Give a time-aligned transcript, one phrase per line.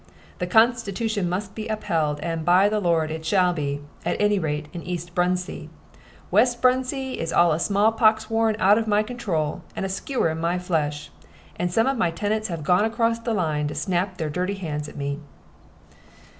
[0.39, 3.11] The constitution must be upheld, and, by the Lord!
[3.11, 5.69] it shall be at any rate, in East Bruntsea.
[6.31, 10.29] West Bruntsea is all a small pox warren out of my control, and a skewer
[10.31, 11.11] in my flesh.
[11.55, 14.89] And some of my tenants have gone across the line to snap their dirty hands
[14.89, 15.19] at me."